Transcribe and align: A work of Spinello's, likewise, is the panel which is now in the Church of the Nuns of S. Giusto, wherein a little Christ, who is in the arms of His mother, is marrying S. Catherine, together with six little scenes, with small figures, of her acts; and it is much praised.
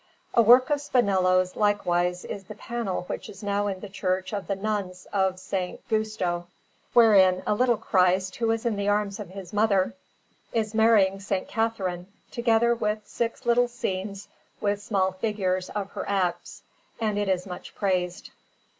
A 0.33 0.41
work 0.41 0.71
of 0.71 0.79
Spinello's, 0.81 1.55
likewise, 1.55 2.25
is 2.25 2.45
the 2.45 2.55
panel 2.55 3.03
which 3.03 3.29
is 3.29 3.43
now 3.43 3.67
in 3.67 3.81
the 3.81 3.87
Church 3.87 4.33
of 4.33 4.47
the 4.47 4.55
Nuns 4.55 5.05
of 5.13 5.33
S. 5.35 5.51
Giusto, 5.89 6.47
wherein 6.93 7.43
a 7.45 7.53
little 7.53 7.77
Christ, 7.77 8.37
who 8.37 8.49
is 8.49 8.65
in 8.65 8.77
the 8.77 8.87
arms 8.87 9.19
of 9.19 9.29
His 9.29 9.53
mother, 9.53 9.93
is 10.53 10.73
marrying 10.73 11.17
S. 11.17 11.31
Catherine, 11.47 12.07
together 12.31 12.73
with 12.73 13.05
six 13.07 13.45
little 13.45 13.67
scenes, 13.67 14.27
with 14.59 14.81
small 14.81 15.11
figures, 15.11 15.69
of 15.69 15.91
her 15.91 16.09
acts; 16.09 16.63
and 16.99 17.19
it 17.19 17.29
is 17.29 17.45
much 17.45 17.75
praised. 17.75 18.31